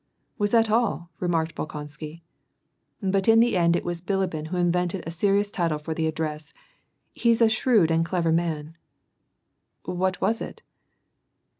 [0.21, 2.23] <' Was that all?" remarked Bolkonsky.
[3.03, 6.07] '^ But in the end it was Bilibin who invented a serious title for the
[6.07, 6.51] address.
[7.13, 8.75] He's a shrewd and clever man!"
[9.85, 10.63] "What was it?''